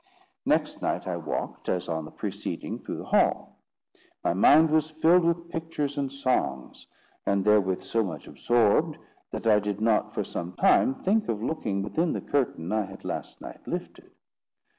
Next 0.47 0.81
night 0.81 1.05
I 1.07 1.15
walked, 1.15 1.69
as 1.69 1.87
on 1.87 2.05
the 2.05 2.11
preceding, 2.11 2.79
through 2.79 2.97
the 2.97 3.05
hall. 3.05 3.59
My 4.23 4.33
mind 4.33 4.71
was 4.71 4.89
filled 4.89 5.23
with 5.23 5.47
pictures 5.49 5.95
and 5.95 6.11
songs, 6.11 6.87
and 7.23 7.45
therewith 7.45 7.83
so 7.83 8.03
much 8.03 8.25
absorbed, 8.25 8.97
that 9.29 9.45
I 9.45 9.59
did 9.59 9.79
not 9.79 10.11
for 10.11 10.23
some 10.23 10.53
time 10.53 10.95
think 10.95 11.29
of 11.29 11.43
looking 11.43 11.83
within 11.83 12.13
the 12.13 12.19
curtain 12.21 12.71
I 12.71 12.85
had 12.85 13.05
last 13.05 13.41
night 13.41 13.61
lifted. 13.67 14.09